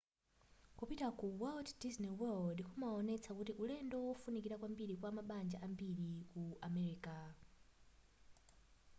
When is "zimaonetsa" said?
2.71-3.31